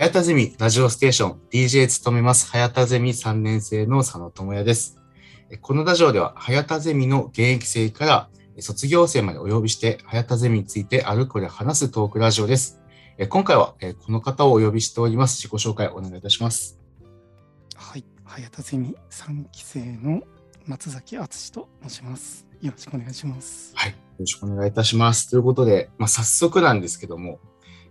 [0.00, 4.98] 早田ゼミラジオステーション DJ 務めます早田ゼミ3年生の佐野智也です。
[5.60, 8.28] このラジオでは早田ゼミの現役生から
[8.60, 12.80] 卒業生までお呼びして早田ゼミについてあるこれ話すトークラジオです。
[13.28, 13.74] 今回は
[14.06, 15.46] この方をお呼びしております。
[15.46, 16.80] 自己紹介お願いいたします。
[17.76, 20.22] はい、早田ゼミ3期生の
[20.64, 22.46] 松崎敦と申します。
[22.62, 23.72] よろしくお願いします。
[23.74, 25.28] はい、よろしくお願いいたします。
[25.28, 27.38] ということで、まあ、早速なんですけども、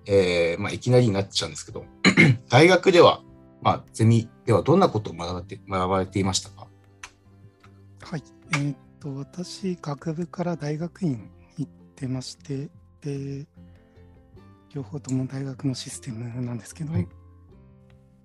[0.05, 1.85] えーまあ、いきなりになっちゃうんですけど、
[2.50, 3.22] 大学では、
[3.62, 6.68] まあ、ゼミではどんなことを学ばれて学ばれていましたか？
[8.02, 8.23] はい、
[8.54, 12.70] えーっと、私、学部から大学院行ってまして、
[13.02, 13.45] で、
[14.73, 17.08] 両方とも大学のシステムなんですけど、はい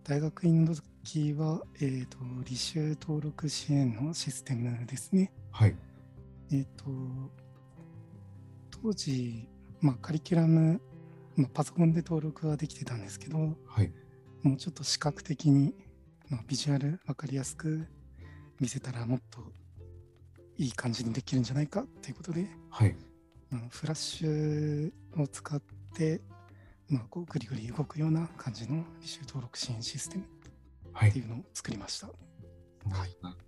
[0.07, 5.33] 大学院の時は、えーっと、履修登録支援のシステムですね。
[5.51, 5.75] はい。
[6.53, 6.85] えっ、と、
[8.83, 9.49] 当時、
[9.81, 10.79] まあ、カリキュラム、
[11.37, 13.93] まあ、パソコンで登録はできてたんですけど、もはい。
[14.45, 15.75] うちょっと視覚的に、
[16.29, 17.87] まあ、ビジュアル分かりやすく
[18.61, 19.41] 見せたらもっと
[20.57, 22.97] いい感じにできるんじゃないかっていうことで、はい。
[23.51, 25.61] まあ、フラッシュを使っ
[25.95, 26.21] て、
[26.89, 30.25] まあ、こうグリグリ動くような感じの履修登録支援システム
[30.93, 31.11] はい。
[31.11, 32.07] っていうのを作りました。
[32.09, 32.13] は
[33.07, 33.44] い。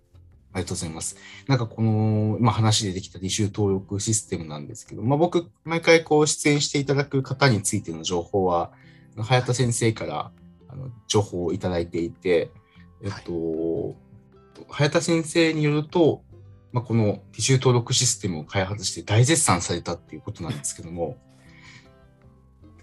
[0.53, 1.17] ありがとうございます。
[1.47, 8.71] なんかこの、まあ、話でできた履修登録システムなんですけど、まあ、僕、毎回こう出演していただく方についての情報は、
[9.19, 10.31] 早田先生から
[10.67, 12.51] あの情報をいただいていて、
[13.03, 13.95] えっと、
[14.69, 16.23] 早田先生によると、
[16.71, 21.17] まあ、この履修登録システムを開発して大絶賛されたっていうことなんですけども、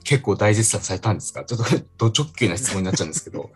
[0.04, 1.44] 結構大絶賛されたんですか？
[1.44, 3.50] ちょっとド直球な質問になっちゃうんですけど。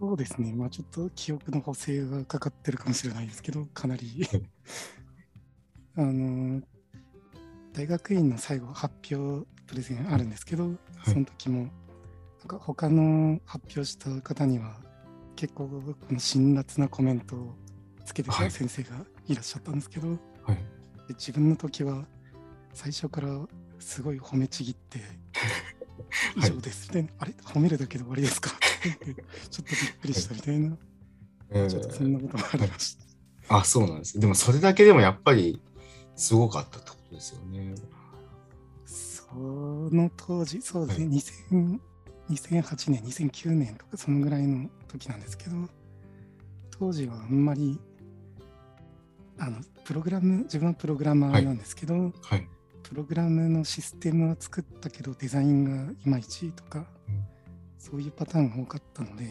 [0.00, 4.26] そうですね、まあちょっと記憶の補正がかかってるかもしれないですけど、かなり。
[5.96, 6.60] あの、
[7.72, 11.62] 大学院の最後、発表プレゼンあるんですけど、その時も、
[12.40, 14.78] なんか他の発表した方には、
[15.36, 17.54] 結構、この辛辣なコメントを
[18.04, 18.48] つけてはい。
[18.48, 20.56] た先生がいらっしゃったんですけど、はい。
[21.08, 22.04] で自分の時は、
[22.72, 23.28] 最初から
[23.78, 24.98] すごい褒めちぎって、
[26.36, 26.50] 以 はい。
[26.50, 26.88] 上です。
[26.88, 27.32] みたいな、あれ？
[27.44, 28.50] 褒めるだけで終わりですか？
[29.50, 30.76] ちょっとびっくりしたみたいな、
[31.50, 32.96] えちょっとそんなこともありまし
[33.48, 33.56] た。
[33.58, 34.18] あ、そうなんです。
[34.18, 35.60] でもそれだけでもやっぱり
[36.16, 37.74] すごかったってことですよね。
[38.86, 41.80] その当時、そうですね、2000
[42.30, 45.56] 2008年、2009年とか、そのぐらいの時なんですけど、
[46.70, 47.78] 当時はあんまり、
[49.38, 52.48] あの、プログラム、自分はプログラマーなんですけど、はい。
[52.82, 57.23] プログラムのシステムは作ったけど、デザインがいまいちとか、うん
[57.84, 59.26] そういうパターンが多かったので、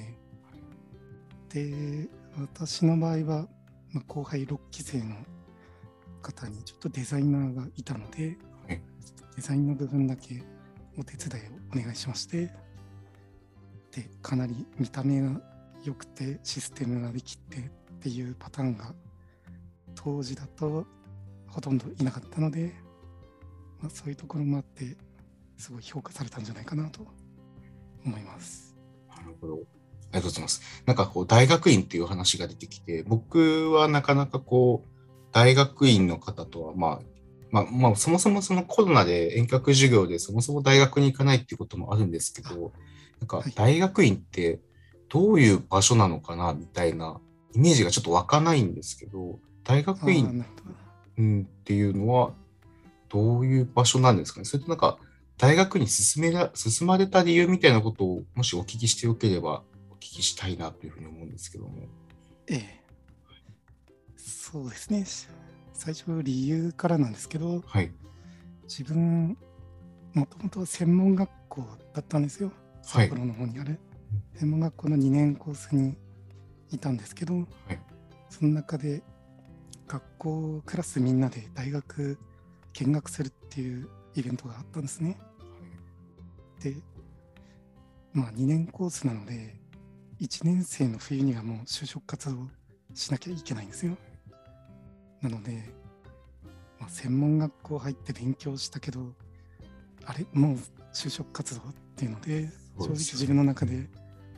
[1.49, 2.07] で、
[2.39, 3.47] 私の場合は、
[3.91, 5.15] まあ、後輩6期生の
[6.21, 8.37] 方にちょっとデザイナーがいたので、
[8.67, 8.81] はい
[9.35, 10.43] デザインの部分だけ
[10.99, 12.51] お手伝いをお願いしまして、
[13.91, 15.41] で、かなり見た目が
[15.83, 17.61] 良くてシステムができてっ
[18.01, 18.93] ていうパターンが
[19.95, 20.85] 当時だと
[21.47, 22.75] ほとんどいなかったので、
[23.81, 24.95] まあ、そういうところもあって、
[25.57, 27.07] すごい評価されたんじゃないかなと
[28.05, 28.75] 思います。
[29.09, 29.53] なるほど。
[29.53, 29.63] あり
[30.13, 30.61] がとうございます。
[30.85, 34.89] なんかこう、大学院っていう話が出てきて、僕はなかなかこう、
[35.31, 37.13] 大学院の方とは、まあ、
[37.51, 42.71] まあ、まあ、そもそもそのコロナで遠隔授業でそもそも大学に行かないっていうこともあるんですけど、
[43.19, 44.59] なんかはい大学院って
[45.07, 47.21] どういう場所なのかなみたいな
[47.53, 50.45] イメージがちょっと湧かないんですけど、大学院
[51.21, 52.31] っていうのは
[53.09, 54.97] どういう場所なんですかねそれとなんか
[55.43, 61.81] 大学に進めら進まれた理由みたいなことをもしお聞きしてよければお聞きしたいなというふうに思うんですけども。
[62.47, 62.81] ええ。
[64.15, 65.05] そうですね。
[65.73, 67.91] 最初理由からなんですけど、はい。
[68.69, 69.37] 自分、
[70.13, 72.47] もともと専門学校だったんですよ。
[72.47, 72.57] はい
[73.07, 73.81] 札幌の方にある。
[74.35, 75.97] 専門学校の2年コースに
[76.71, 77.45] いたんですけど、はい
[78.29, 79.03] その中で
[79.89, 82.17] 学校、クラスみんなで大学
[82.71, 85.17] 見学するっていうイベントがあったんですね。
[86.63, 86.75] で、
[88.13, 89.55] まあ2年コースなので、
[90.21, 92.47] 1年生の冬にはもう就職活動
[92.93, 93.97] しなきゃいけないんですよ。
[95.21, 95.63] なので、
[96.79, 99.13] まあ、専門学校入って勉強したけど、
[100.05, 100.57] あれ、もう
[100.93, 103.89] 就職活動っていうので、正直自分の中で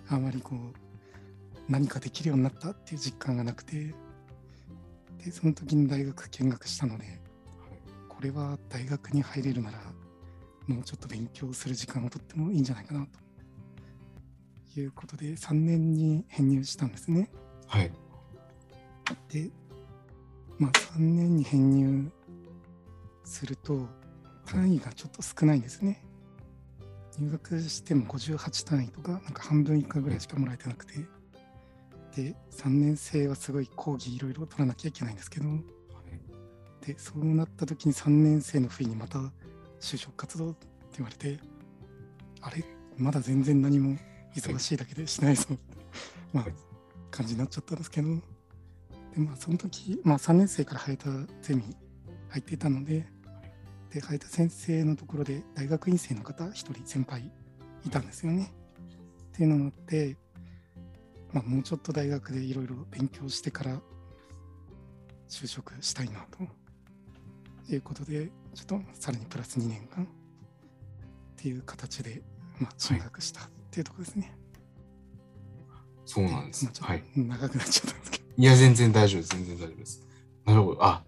[0.09, 3.93] あまりこう、何かできるようになったっていう実感がなくて、
[5.23, 7.19] で、その時に大学見学したので、
[8.09, 9.79] これは大学に入れるなら、
[10.67, 13.07] もうちょっと勉強する時間をとってもいいんじゃないかな
[14.73, 17.29] ということで、3年に編入したんですね。
[17.67, 17.91] はい。
[19.29, 19.49] で、
[20.57, 22.11] まあ、3年に編入
[23.23, 23.87] すると、
[24.45, 26.03] 単位がちょっと少ないんですね。
[27.19, 30.93] 入学しても58単位とか、なんか半分以下ぐらいしかもらえてなくて、
[32.15, 35.45] で、3年生はすごい講義いろいろ取らなきゃいけないんですけど、
[36.81, 39.19] で、そうなった時に3年生の不意にまた
[39.85, 40.65] 就職活動って
[40.97, 41.39] 言われて、
[42.41, 42.63] あれ？
[42.97, 43.95] まだ全然何も
[44.35, 45.47] 忙しいだけでしないぞ、
[46.33, 46.45] まあ、
[47.11, 48.21] 感じになっちゃったんですけど、で
[49.17, 51.09] まあ、その時、まあ、3年生から生えた
[51.43, 51.61] ゼミ
[52.29, 53.05] 入っていたので、
[53.91, 57.31] で、生えた先生のところで大学院生の方、一人先輩
[57.85, 58.51] いたんですよね。
[59.33, 60.17] っていうのもあって、
[61.31, 63.79] まあ、もうちょっと大学でいろいろ勉強してから
[65.29, 66.64] 就職したいなと。
[67.69, 70.07] いうことで、ちょっとさらにプラス2年間っ
[71.35, 72.21] ていう形で、
[72.59, 74.37] まあ、進学したっていうところですね。
[76.05, 76.73] そうなんですまあ、。
[76.73, 78.23] ちょはい長くなっちゃったんですけど。
[78.37, 79.29] いや、全然大丈夫です。
[79.35, 80.07] 全然大丈夫です。
[80.45, 80.83] なるほど。
[80.83, 81.03] あ、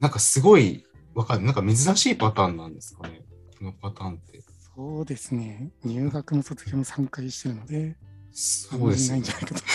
[0.00, 0.84] なんかすごい、
[1.14, 1.42] わかる。
[1.42, 3.22] なんか珍しいパターンなんですかね。
[3.58, 4.42] このパターンって。
[4.74, 5.70] そうですね。
[5.84, 7.96] 入学も卒業も3回してるので、
[8.32, 9.68] そうまですねりないんじゃないかと思いま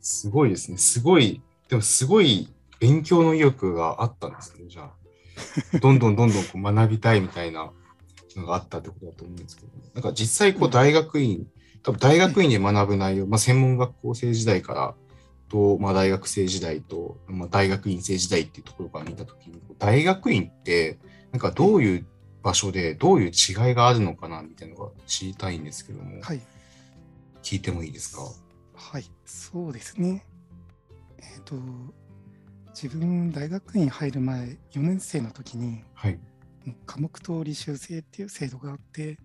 [0.00, 0.20] す。
[0.20, 0.78] すごいですね。
[0.78, 4.64] すごい、でもすごい勉強の意欲があったんですね。
[4.68, 7.72] じゃあ、どんどんどんどんこう学びたいみたいな
[8.36, 11.46] のがあったってことだと思うんですけど、なんか実際こう大学院、
[11.82, 14.94] 多分大学院で学ぶ内容、まあ、専門学校生時代から
[15.48, 20.98] と、まあ、大学生時代と、まあ、大学院生時代っていうところから見たときに、大学院って
[21.32, 22.06] なんかどういう
[22.42, 26.40] 場所でどういう違いがあるのかなみたいなのが知りたいんですけども、はい。
[27.42, 28.22] 聞いてもいいですか？
[28.74, 30.26] はい、そうですね。
[31.18, 31.56] えっ、と、
[32.74, 36.18] 自分、大学院入る前、4年生の時に、はい。
[36.86, 39.16] 科目と履修制っていう制度があって、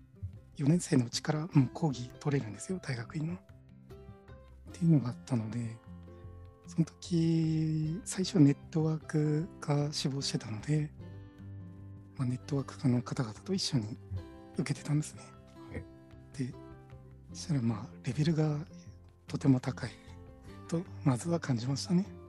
[0.56, 3.34] 4年生のうちからもう講義取れるんですよ、大学院の。
[3.34, 3.36] っ
[4.72, 5.76] ていうのがあったので、
[6.68, 10.88] その時、最初ネットワークが志望してたので、
[12.16, 13.98] まあ、ネットワーク科の方々と一緒に
[14.56, 15.22] 受けてたんですね。
[15.72, 15.84] はい
[16.38, 16.54] で、
[17.32, 18.58] そしたらまあ、レベルが
[19.26, 19.90] とても高い
[20.68, 22.19] と、まずは感じましたね。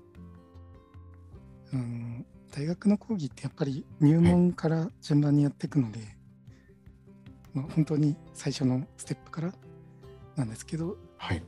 [1.73, 5.99] うん、大学の講義ってやっぱり入門から順番にやっていくので、
[7.53, 9.53] まあ、本当に最初のステップから
[10.35, 10.97] なんですけど、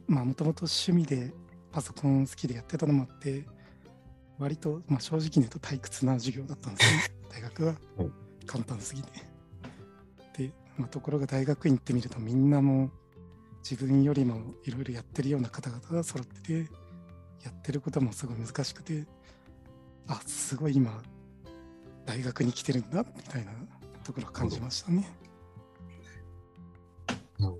[0.07, 1.33] もともと趣味で
[1.71, 3.45] パソコン好きでやってたのもあって、
[4.39, 8.11] 割と、まあ、正直に言うと退屈な授業だったんですね、 大学ははい。
[8.45, 9.11] 簡単すぎて。
[10.37, 12.91] で、まあ、ところが大学院行ってみるとみんなも
[13.69, 16.71] 自分よりもいろいろやってるような方々が揃ってて、
[17.43, 19.05] やってることもすごい難しくて、
[20.07, 21.01] あ、すごい今、
[22.05, 23.51] 大学に来てるんだみたいな
[24.03, 25.07] ところを感じましたね。
[25.17, 25.23] うん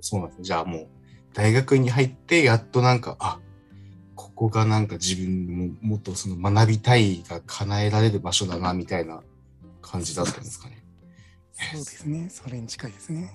[0.02, 0.44] そうなんですね。
[0.44, 0.88] じゃあもう、
[1.34, 3.40] 大学に入って、やっとなんか、あ、
[4.16, 9.24] ここがなんか自分ももっとその学びたいが叶えられる場所だな、みたいな
[9.82, 10.84] 感じだったんですかね。
[11.54, 13.32] そうですね、それに近いですね。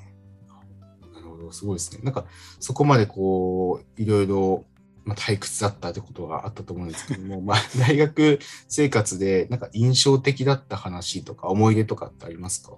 [1.12, 2.00] なるほど、すごいですね。
[2.02, 2.26] なんか、
[2.60, 4.64] そこまでこう、いろいろ、
[5.08, 8.38] まあ、退屈だったってことがあったと思うんですけども、 まあ、大学
[8.68, 12.76] 生活で、なんか印象的だった話とか、思い出とかってありますか？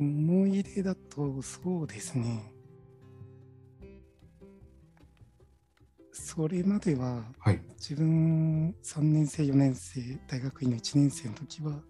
[0.00, 2.52] 思い出だと、そうですね。
[6.12, 7.62] それまでは、はい。
[7.78, 11.80] 自分3年生、4年生、大学院の1年生の時は、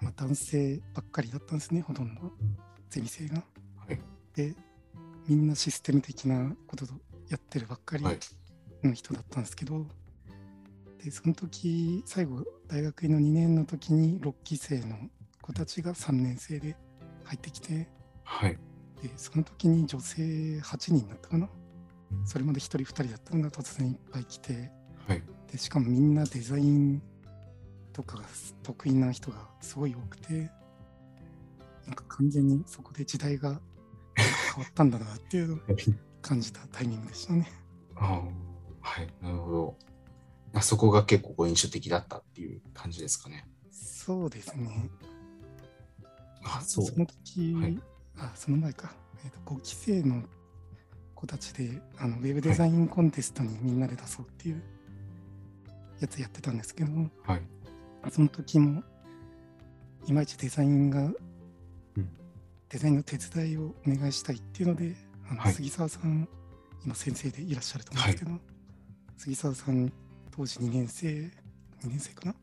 [0.00, 2.32] まあ、男性ばっかりだったんですね、ほとんど。
[2.90, 3.36] ゼミ生が。
[3.36, 4.00] はい。
[4.34, 4.56] で、
[5.28, 6.84] みんなシステム的なこと
[7.28, 8.18] やってるばっかりはい。
[8.82, 9.86] の人だったんですけど、
[11.02, 14.96] で、その時、最後、大学院の2年の時に6期生の
[15.40, 16.76] 子たちが3年生で
[17.24, 17.88] 入ってきて、
[18.24, 18.58] はい。
[19.02, 20.22] で、その時に女性
[20.60, 21.48] 8人だったかな。
[22.24, 24.70] それまで1人、2人だったのが突然いっぱい来て、
[25.06, 25.22] はい。
[25.50, 27.02] でしかもみんなデザイン
[27.92, 28.24] とかが
[28.62, 30.50] 得意な人がすごい多くて、
[31.86, 33.60] なんか完全にそこで時代が
[34.54, 35.58] 変わったんだなっていうのを
[36.22, 37.50] 感じたタイミングでしたね。
[37.96, 38.22] あー
[38.80, 39.08] はい。
[39.20, 39.76] なるほど。
[40.54, 43.46] あそこが結構印象的だったっていう感じですかね。
[43.70, 44.90] そうですね。
[46.44, 46.86] あ、そう。
[46.86, 47.78] その時、はい
[48.18, 48.92] あ、その前か。
[49.24, 50.22] えー、と5期生の
[51.14, 54.62] 子たちであのウェブデザインコンテストにみんなで出そうっていう
[56.00, 56.90] やつやってたんですけど、
[57.24, 57.42] はい。
[58.10, 58.82] その時も
[60.06, 61.10] いまいちデザインが、
[62.68, 64.96] デザインの手伝いをお願いしたいっていうので、
[65.32, 66.28] あのはい杉沢さん、
[66.84, 68.38] 今先生でいらっしゃると思うんですけど、
[69.16, 69.90] 杉沢さん、
[70.30, 71.30] 当時2年生、2
[71.86, 72.34] 年生かな？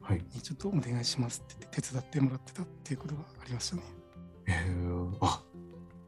[0.00, 0.24] はい。
[0.34, 3.82] にちょっとお願いしますって言って手伝ってもらってたっていうことがありましたね。
[4.46, 5.42] えー、あ、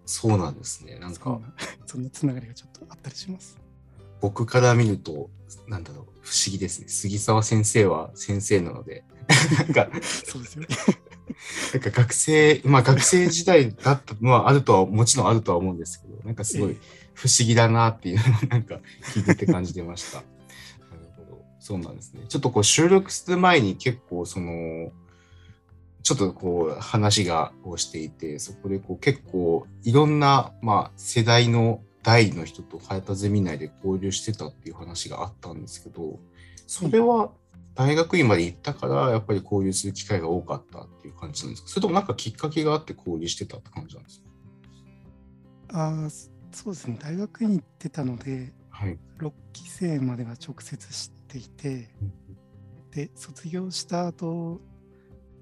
[0.07, 0.99] そうなんですね。
[0.99, 1.39] なんか
[1.85, 3.59] そんなつながりがちょっとあったりします。
[4.23, 5.29] 僕から見ると、
[5.69, 6.89] なんだろう、不思議ですね。
[6.89, 9.05] 杉沢先生は先生なので、
[9.59, 9.91] なんか、
[10.25, 10.69] そうですよね。
[11.75, 16.79] なんか学生、まあ学生時代だったのはあるとは、もちろんあるとは思うんですけど、なんかすごい
[17.13, 18.79] 不思議だなっていうのを なんか
[19.15, 20.19] 聞いてて感じてました。
[20.89, 21.43] なるほど。
[21.59, 22.21] そうなんですね。
[22.29, 24.93] ちょっとこう収録する前に結構その、
[26.05, 36.21] ちょっとこう話がこうしていて、そこでこう結構いろんな、まあ、世代の代の人と早田ゼミ内で交流してたっていう話があったんですけど、
[36.69, 37.33] それは
[37.75, 41.69] 大学院まで行ったから、やっぱり交流する機会が多かったっていう感じなんですか？
[41.69, 44.30] それともなんかきっかけがあって交流してたって感じなんですか？
[45.73, 46.99] ああ、そうですね。
[47.01, 48.99] 大学院行ってたので、はい。
[49.19, 51.89] 6期生までは直接知っていて、
[52.91, 54.61] で、卒業した後、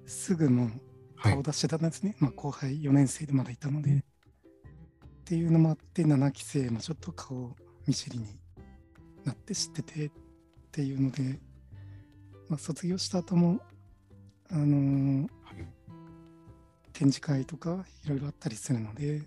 [0.05, 0.71] すぐもう
[1.15, 1.43] はい顔。
[1.43, 2.15] 出してたんですね。
[2.19, 3.91] まあ後輩4年生でまだいたので。
[3.91, 4.03] っ
[5.25, 7.55] ていうのもあって、7期生もちょっと顔
[7.87, 8.25] 見知りに
[9.23, 10.11] なって知っててっ
[10.71, 11.39] ていうので、
[12.47, 13.59] まあ、卒業した後も、
[14.51, 15.29] あのーはい
[16.91, 19.21] 展示会とかいろいろあったりするので、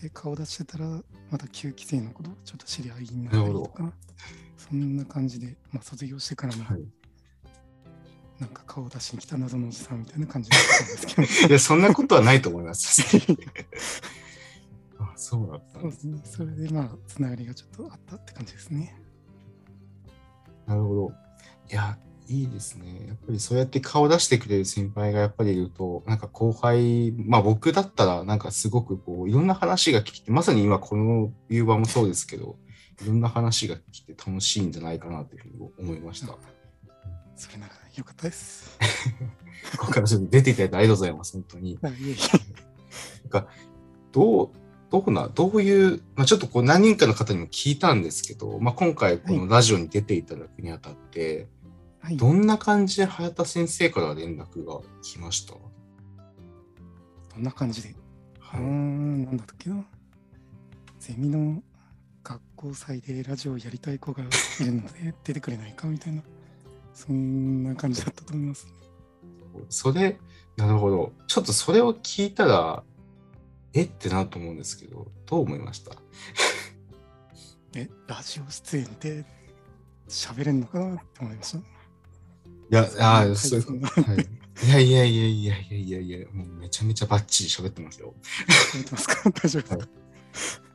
[0.00, 0.86] で、顔出してたら、
[1.30, 2.30] また9期生のこと？
[2.44, 3.92] ちょっと知り合いになったりとか、
[4.56, 6.82] そんな感じで、まあ、卒業してからも、はい
[8.40, 13.02] なんか顔出しに来た謎のおじさんみたいな感じだったんですけど、 いや、そんなことはないと思います。
[14.98, 15.80] あそうだった。
[15.80, 16.20] そうですすね。
[16.24, 18.96] それでまあ、つながりがちょっとあったって感じですね。
[20.66, 21.12] なるほど。
[21.70, 21.98] いや、
[22.30, 23.06] いいですね。
[23.08, 32.56] やっぱりそうやって顔出してくれる先輩がやっぱりいると、なんか後輩、まあ僕だったらなんかすごくこう、いろんな話が聞いて、まさに今この夕場もそうですけど、
[33.02, 36.36] いろんな話が聞いて楽しいんじゃないかなというふうに思いました。
[37.34, 38.78] それならよかったです。
[39.76, 41.78] ここからちょっと出ていただいてありがとうございます、本当に。
[41.82, 42.16] あ いえいえ
[44.12, 44.50] どう、
[44.90, 51.48] どうな、どういう、まあ、ちょっとこう何人かの方にも聞いたんですけど、まあ、今回このラジオに出ていただくにあたって、
[52.00, 55.54] はい、どんな感じで早田先生から連絡が来ました？
[57.34, 57.94] どんな感じで？
[58.40, 58.60] はい。
[58.60, 59.84] ん、なんだっけな？
[60.98, 61.62] ゼミの
[62.24, 66.22] 学校祭でラジオをやりたい子がいるので出てくれないかみたいな、
[66.94, 68.66] そんな感じだったと思います。
[69.68, 70.18] それ、
[70.56, 71.12] なるほど。
[71.26, 72.82] ちょっとそれを聞いたら、
[73.72, 75.92] えってなると思うんですけど、どう思いました？
[77.76, 79.24] え、ラジオ出演って
[80.08, 81.58] 喋れんのかなって思いました。
[82.70, 83.80] いや、ああ、そそう。
[83.80, 84.66] はい。
[84.66, 88.14] いやいやいやいやいやいやいや、もうめちゃめちゃバッチリ喋ってますよ。
[88.74, 89.30] 喋ってますか？
[89.30, 89.88] 大丈夫ですか、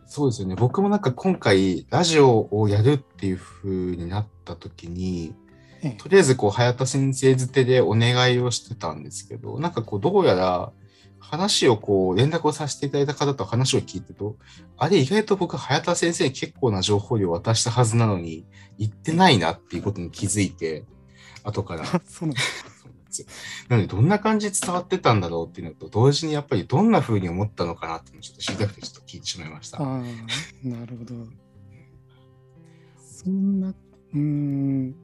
[0.08, 0.56] そうですよね。
[0.56, 5.34] 僕もなんか今回、ラジオをやるっていう風になった時に、
[5.82, 10.72] ええとりあえずこう、早田先生づてでお願いをしてたんですけど、なんかこう、どうやら、
[11.20, 14.36] 話をこう、連絡をさせていただいた方と話を聞いてると、
[14.78, 18.46] あれ意外と僕、早田先生に結構な情報量を渡したはずなのに、
[18.80, 20.86] 言ってないなっていうことに気づいて、
[21.46, 21.84] 後から。
[21.84, 22.66] あ そうなんです。
[23.70, 29.82] なので、どんな感じで伝わってたんだろうっていうのと、同時にやっぱりどんな風に思ったのかなっていうのをちょっと知りたくてちょっと聞いてしまいました。
[29.82, 31.16] ああ、なるほど。
[33.00, 34.96] そんな、うーん、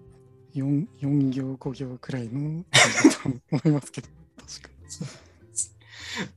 [0.54, 4.08] 4, 4行、5行くらいのと思いますけど、
[4.38, 4.70] 確か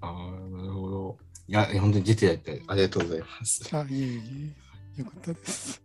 [0.00, 1.18] ああ、なるほど。
[1.48, 3.62] いや、本当に出ていただいてありがとうございます。
[3.64, 3.78] に。
[3.78, 4.54] あ、いえい
[4.96, 5.83] え、よかったです。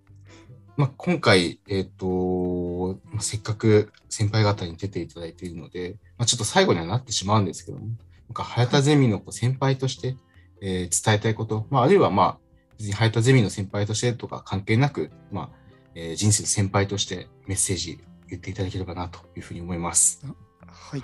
[0.80, 7.98] まあ、今回、えっ、と、まあ、せっかく先輩方に出ていただいているので、まあ、ちょっと最後にはなってしまうんですけども、なん
[8.34, 10.16] か、早田ゼミの先輩として、
[10.62, 12.38] えー伝えたいこと、まあ、あるいは、まあ、
[12.78, 15.50] 別に早田ゼミの先輩としてとか関係なく、まあ、
[15.96, 20.26] えー人生の先輩としてメッセージ言っていただければなというふうに思います。
[20.66, 21.04] はい。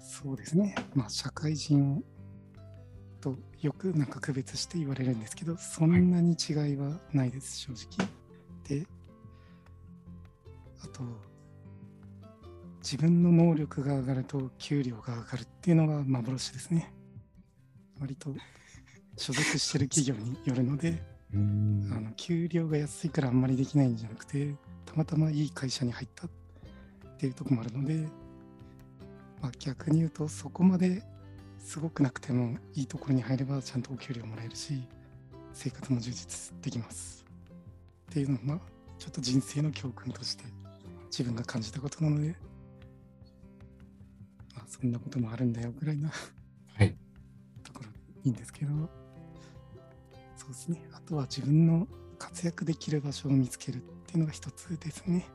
[0.00, 0.74] そうですね。
[0.94, 2.02] まあ、社会人
[3.20, 8.08] とよくなんか区別して言われるんですけど、そんなに違いはないです、正直。
[8.68, 8.86] で、
[10.82, 11.02] あと、
[12.82, 16.92] 自分の能力が上がると給料が上がるっていうのが幻ですね。
[18.00, 18.34] 割と
[19.16, 21.36] 所属してる企業によるので、 あ
[22.00, 26.30] の給料が安いからあんまりできないんじゃなくてたまたまいい会社に入ったっ
[27.18, 28.08] ていうところもあるので、
[29.40, 31.02] まあ、逆に言うとそこまで
[31.60, 34.82] すごくなくてもいいところに入ればちゃんとお給料もらえるし
[35.52, 37.24] 生活も充実できます
[38.10, 38.58] っていうのは、まあ、
[38.98, 40.44] ちょっと人生の教訓として
[41.10, 42.28] 自分が感じたことなので、
[44.54, 46.10] まあ、そんなこともあるんだよぐらいな
[46.76, 46.96] はい。
[47.62, 48.72] ところでいいんですけど、
[50.36, 50.82] そうですね。
[50.92, 51.86] あとは自分の
[52.18, 55.26] 活躍できる場所を見つけるっていうのが一つですね。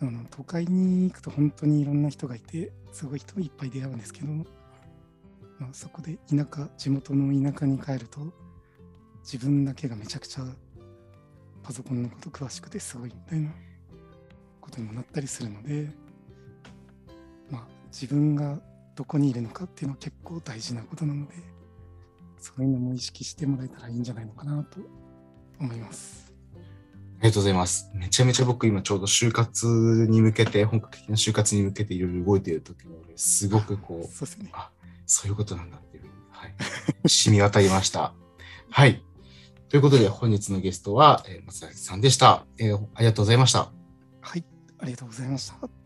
[0.00, 4.28] あの都会に行くと本当にいろんな人がいて、すごい人いっぱい出会うんですけど、
[5.58, 8.32] まあ、そこで田舎、地元の田舎に帰ると、
[9.22, 10.44] 自分だけがめちゃくちゃ
[11.62, 13.50] パソコンのこと詳しくてすごいみたいな
[14.60, 15.88] ことにもなったりするので、
[17.50, 18.60] まあ、自分が
[18.94, 21.34] どこにいるのかっていうのは結構大事なことなので、
[22.38, 24.78] そういうのも意識してもらえたらいいんじゃないのかなと
[25.58, 26.32] 思います。
[27.18, 27.90] ありがとうございます。
[27.94, 34.50] めちゃめちゃ僕今ちょうど就活に向けて、本格的な就活に向けていろいろ動いている時なので、すごくこう、そうですね。
[34.52, 34.70] あ、
[35.06, 38.12] そういうことなんだっていうふうに、はい、染み渡りました。
[38.70, 39.02] はい。
[39.68, 42.86] ということで、本日のゲストは、え、松崎さんでした、えー。
[42.94, 43.70] ありがとうございました。
[44.20, 44.44] はい、
[44.78, 45.85] ありがとうございました。